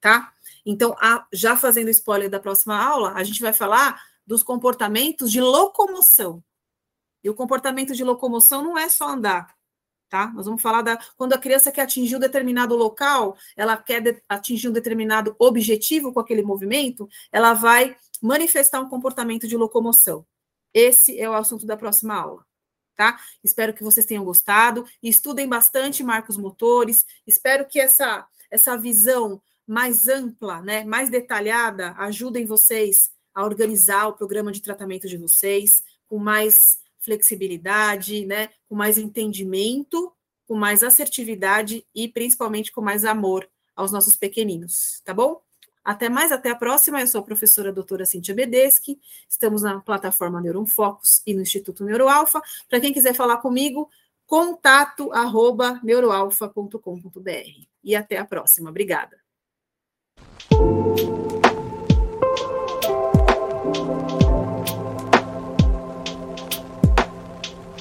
tá? 0.00 0.32
Então, 0.66 0.96
a, 1.00 1.26
já 1.32 1.56
fazendo 1.56 1.88
spoiler 1.90 2.28
da 2.28 2.40
próxima 2.40 2.76
aula, 2.76 3.12
a 3.12 3.22
gente 3.24 3.40
vai 3.40 3.52
falar 3.52 4.00
dos 4.26 4.42
comportamentos 4.42 5.30
de 5.30 5.40
locomoção. 5.40 6.42
E 7.22 7.30
o 7.30 7.34
comportamento 7.34 7.94
de 7.94 8.02
locomoção 8.02 8.62
não 8.62 8.76
é 8.76 8.88
só 8.88 9.08
andar, 9.08 9.54
tá? 10.08 10.32
Nós 10.34 10.46
vamos 10.46 10.62
falar 10.62 10.82
da 10.82 10.98
quando 11.16 11.32
a 11.32 11.38
criança 11.38 11.70
quer 11.70 11.82
atingir 11.82 12.16
um 12.16 12.20
determinado 12.20 12.74
local, 12.74 13.36
ela 13.56 13.76
quer 13.76 14.00
de, 14.00 14.22
atingir 14.28 14.68
um 14.68 14.72
determinado 14.72 15.34
objetivo 15.38 16.12
com 16.12 16.18
aquele 16.18 16.42
movimento, 16.42 17.08
ela 17.30 17.54
vai 17.54 17.96
manifestar 18.20 18.80
um 18.80 18.88
comportamento 18.88 19.46
de 19.46 19.56
locomoção. 19.56 20.26
Esse 20.74 21.18
é 21.20 21.28
o 21.28 21.34
assunto 21.34 21.66
da 21.66 21.76
próxima 21.76 22.14
aula 22.14 22.44
tá? 22.96 23.18
Espero 23.42 23.74
que 23.74 23.82
vocês 23.82 24.06
tenham 24.06 24.24
gostado 24.24 24.86
e 25.02 25.08
estudem 25.08 25.48
bastante 25.48 26.02
marcos 26.02 26.36
motores. 26.36 27.06
Espero 27.26 27.66
que 27.66 27.80
essa 27.80 28.26
essa 28.50 28.76
visão 28.76 29.40
mais 29.66 30.06
ampla, 30.08 30.60
né, 30.60 30.84
mais 30.84 31.08
detalhada, 31.08 31.94
ajudem 31.96 32.44
vocês 32.44 33.10
a 33.34 33.42
organizar 33.44 34.08
o 34.08 34.12
programa 34.12 34.52
de 34.52 34.60
tratamento 34.60 35.08
de 35.08 35.16
vocês 35.16 35.82
com 36.06 36.18
mais 36.18 36.78
flexibilidade, 36.98 38.26
né, 38.26 38.50
com 38.68 38.74
mais 38.74 38.98
entendimento, 38.98 40.12
com 40.46 40.54
mais 40.54 40.82
assertividade 40.82 41.86
e 41.94 42.06
principalmente 42.08 42.70
com 42.70 42.82
mais 42.82 43.04
amor 43.06 43.48
aos 43.74 43.90
nossos 43.90 44.16
pequeninos, 44.16 45.00
tá 45.02 45.14
bom? 45.14 45.40
Até 45.84 46.08
mais, 46.08 46.30
até 46.30 46.50
a 46.50 46.56
próxima. 46.56 47.00
Eu 47.00 47.06
sou 47.06 47.20
a 47.20 47.24
professora 47.24 47.72
doutora 47.72 48.06
Cintia 48.06 48.34
Bedeschi. 48.34 48.98
Estamos 49.28 49.62
na 49.62 49.80
plataforma 49.80 50.40
Neuron 50.40 50.66
Focus 50.66 51.22
e 51.26 51.34
no 51.34 51.42
Instituto 51.42 51.84
Neuroalfa. 51.84 52.40
Para 52.68 52.80
quem 52.80 52.92
quiser 52.92 53.14
falar 53.14 53.38
comigo, 53.38 53.90
contato 54.26 55.12
arroba 55.12 55.80
neuroalfa.com.br. 55.82 57.66
E 57.82 57.96
até 57.96 58.18
a 58.18 58.24
próxima. 58.24 58.70
Obrigada. 58.70 59.20